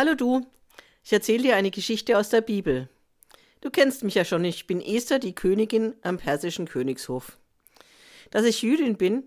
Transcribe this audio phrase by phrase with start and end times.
[0.00, 0.46] Hallo du,
[1.04, 2.88] ich erzähle dir eine Geschichte aus der Bibel.
[3.60, 7.36] Du kennst mich ja schon, ich bin Esther, die Königin am persischen Königshof.
[8.30, 9.24] Dass ich Jüdin bin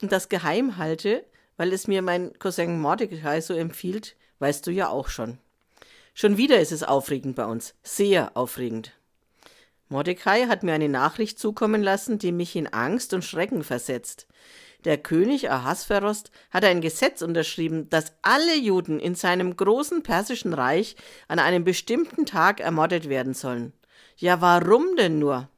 [0.00, 1.24] und das geheim halte,
[1.56, 5.38] weil es mir mein Cousin Mordecai so empfiehlt, weißt du ja auch schon.
[6.14, 8.92] Schon wieder ist es aufregend bei uns, sehr aufregend.
[9.88, 14.28] Mordecai hat mir eine Nachricht zukommen lassen, die mich in Angst und Schrecken versetzt.
[14.86, 20.94] Der König Ahasverost hat ein Gesetz unterschrieben, dass alle Juden in seinem großen persischen Reich
[21.26, 23.72] an einem bestimmten Tag ermordet werden sollen.
[24.16, 25.48] Ja, warum denn nur?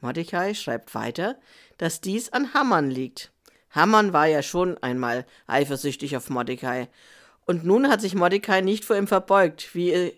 [0.00, 1.38] Mordecai schreibt weiter,
[1.76, 3.30] dass dies an Haman liegt.
[3.70, 6.88] Haman war ja schon einmal eifersüchtig auf Mordecai.
[7.46, 10.12] Und nun hat sich Mordecai nicht vor ihm verbeugt, wie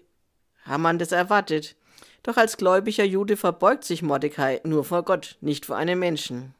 [0.64, 1.76] Haman das erwartet.
[2.22, 6.54] Doch als gläubiger Jude verbeugt sich Mordecai nur vor Gott, nicht vor einem Menschen.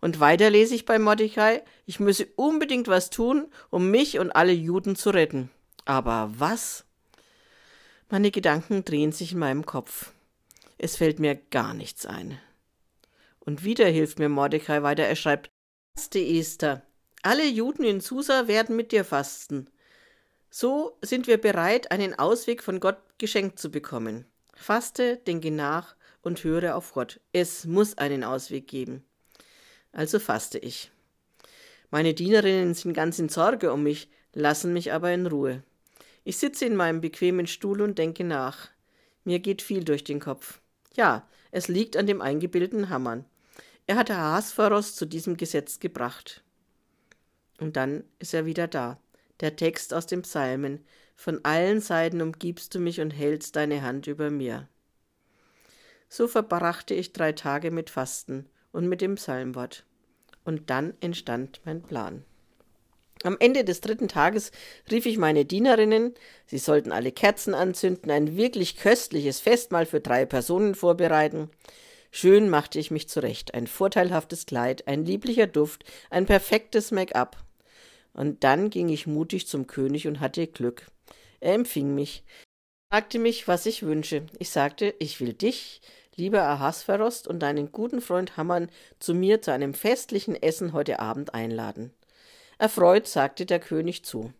[0.00, 4.52] Und weiter lese ich bei Mordecai, ich müsse unbedingt was tun, um mich und alle
[4.52, 5.50] Juden zu retten.
[5.84, 6.84] Aber was?
[8.08, 10.12] Meine Gedanken drehen sich in meinem Kopf.
[10.78, 12.38] Es fällt mir gar nichts ein.
[13.40, 15.04] Und wieder hilft mir Mordecai weiter.
[15.04, 15.50] Er schreibt:
[15.96, 16.82] Faste Esther.
[17.22, 19.70] Alle Juden in Susa werden mit dir fasten.
[20.50, 24.26] So sind wir bereit, einen Ausweg von Gott geschenkt zu bekommen.
[24.54, 27.20] Faste, denke nach und höre auf Gott.
[27.32, 29.05] Es muss einen Ausweg geben
[29.96, 30.90] also faste ich.
[31.90, 35.62] Meine Dienerinnen sind ganz in Sorge um mich, lassen mich aber in Ruhe.
[36.22, 38.68] Ich sitze in meinem bequemen Stuhl und denke nach.
[39.24, 40.60] Mir geht viel durch den Kopf.
[40.94, 43.24] Ja, es liegt an dem eingebildeten Hammern.
[43.86, 46.42] Er hatte Ahasveros zu diesem Gesetz gebracht.
[47.58, 49.00] Und dann ist er wieder da.
[49.40, 50.84] Der Text aus dem Psalmen.
[51.14, 54.68] Von allen Seiten umgibst du mich und hältst deine Hand über mir.
[56.10, 59.86] So verbrachte ich drei Tage mit Fasten und mit dem Psalmwort.
[60.46, 62.24] Und dann entstand mein Plan.
[63.24, 64.52] Am Ende des dritten Tages
[64.90, 66.14] rief ich meine Dienerinnen,
[66.46, 71.50] sie sollten alle Kerzen anzünden, ein wirklich köstliches Festmahl für drei Personen vorbereiten.
[72.12, 77.36] Schön machte ich mich zurecht, ein vorteilhaftes Kleid, ein lieblicher Duft, ein perfektes Make-up.
[78.12, 80.86] Und dann ging ich mutig zum König und hatte Glück.
[81.40, 82.22] Er empfing mich,
[82.90, 84.26] fragte mich, was ich wünsche.
[84.38, 85.80] Ich sagte, ich will dich,
[86.16, 88.68] lieber Ahasverost und deinen guten Freund Hammann
[88.98, 91.92] zu mir zu einem festlichen Essen heute Abend einladen.
[92.58, 94.32] Erfreut sagte der König zu.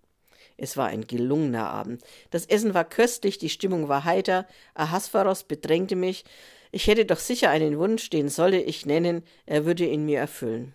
[0.56, 2.02] Es war ein gelungener Abend.
[2.30, 4.46] Das Essen war köstlich, die Stimmung war heiter.
[4.74, 6.24] Ahasveros bedrängte mich.
[6.72, 10.74] Ich hätte doch sicher einen Wunsch, den solle ich nennen, er würde ihn mir erfüllen.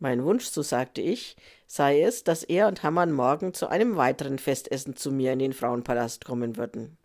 [0.00, 4.38] Mein Wunsch, so sagte ich, sei es, dass er und Hammann morgen zu einem weiteren
[4.38, 6.98] Festessen zu mir in den Frauenpalast kommen würden.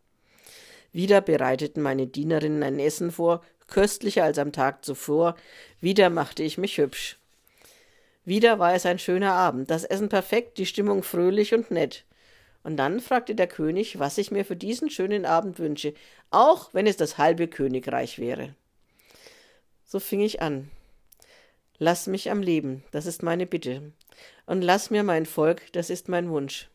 [0.92, 5.36] Wieder bereiteten meine Dienerinnen ein Essen vor, köstlicher als am Tag zuvor.
[5.80, 7.18] Wieder machte ich mich hübsch.
[8.26, 12.06] Wieder war es ein schöner Abend, das Essen perfekt, die Stimmung fröhlich und nett.
[12.64, 15.94] Und dann fragte der König, was ich mir für diesen schönen Abend wünsche,
[16.30, 18.54] auch wenn es das halbe Königreich wäre.
[19.86, 20.70] So fing ich an.
[21.78, 23.94] Lass mich am Leben, das ist meine Bitte.
[24.46, 26.70] Und lass mir mein Volk, das ist mein Wunsch.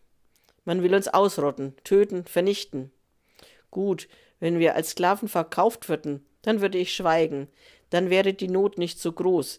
[0.65, 2.91] Man will uns ausrotten, töten, vernichten.
[3.75, 4.07] Gut,
[4.39, 7.49] wenn wir als Sklaven verkauft würden, dann würde ich schweigen,
[7.91, 9.59] dann wäre die Not nicht so groß,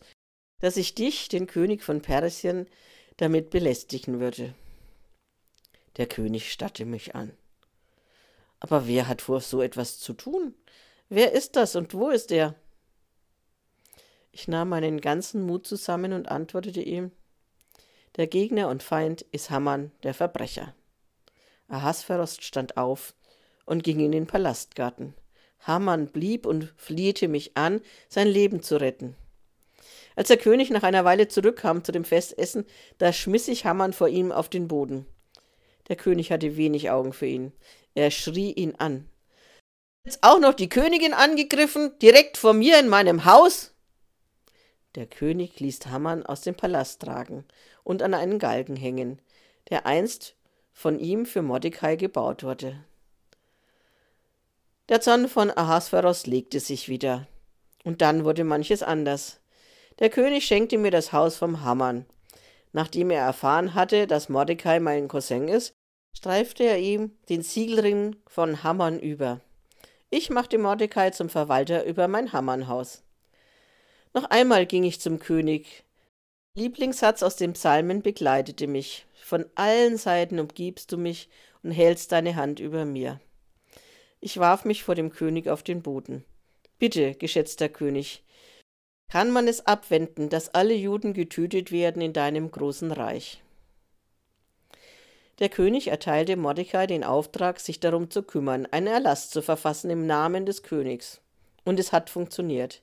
[0.61, 2.69] dass ich dich, den König von Persien,
[3.17, 4.55] damit belästigen würde.
[5.97, 7.33] Der König starrte mich an.
[8.61, 10.53] Aber wer hat vor, so etwas zu tun?
[11.09, 12.55] Wer ist das und wo ist er?
[14.31, 17.11] Ich nahm meinen ganzen Mut zusammen und antwortete ihm
[18.15, 20.73] Der Gegner und Feind ist Hammann, der Verbrecher.
[21.67, 23.13] Ahasverost stand auf,
[23.65, 25.13] und ging in den Palastgarten.
[25.61, 29.15] Haman blieb und flehte mich an, sein Leben zu retten.
[30.15, 32.65] Als der König nach einer Weile zurückkam zu dem Festessen,
[32.97, 35.05] da schmiss ich Haman vor ihm auf den Boden.
[35.89, 37.51] Der König hatte wenig Augen für ihn.
[37.95, 39.09] Er schrie ihn an.
[40.05, 43.73] Jetzt auch noch die Königin angegriffen, direkt vor mir in meinem Haus?
[44.93, 47.43] Der König ließ Haman aus dem Palast tragen
[47.83, 49.19] und an einen Galgen hängen,
[49.69, 50.35] der einst
[50.71, 52.83] von ihm für Mordecai gebaut wurde.
[54.87, 57.27] Der Zorn von Ahasveros legte sich wieder.
[57.83, 59.39] Und dann wurde manches anders.
[59.97, 62.05] Der König schenkte mir das Haus vom Hammern.
[62.71, 65.73] Nachdem er erfahren hatte, dass Mordecai mein Cousin ist,
[66.15, 69.41] streifte er ihm den Siegelring von Hammern über.
[70.11, 73.03] Ich machte Mordecai zum Verwalter über mein Hammernhaus.
[74.13, 75.83] Noch einmal ging ich zum König.
[76.53, 79.07] Lieblingssatz aus den Psalmen begleitete mich.
[79.21, 81.27] Von allen Seiten umgibst du mich
[81.63, 83.19] und hältst deine Hand über mir.
[84.25, 86.25] Ich warf mich vor dem König auf den Boden.
[86.79, 88.23] Bitte, geschätzter König,
[89.07, 93.43] kann man es abwenden, dass alle Juden getötet werden in deinem großen Reich?
[95.37, 100.07] Der König erteilte Mordecai den Auftrag, sich darum zu kümmern, einen Erlass zu verfassen im
[100.07, 101.21] Namen des Königs.
[101.63, 102.81] Und es hat funktioniert.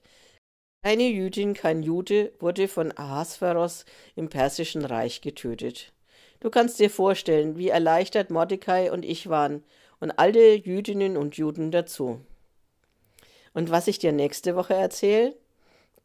[0.85, 3.85] Keine Jüdin, kein Jude wurde von Ahasveros
[4.15, 5.93] im Persischen Reich getötet.
[6.39, 9.65] Du kannst dir vorstellen, wie erleichtert Mordecai und ich waren
[10.03, 12.21] und alle Jüdinnen und Juden dazu.
[13.55, 15.37] Und was ich dir nächste Woche erzähle,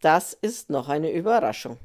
[0.01, 1.79] das ist noch eine Überraschung.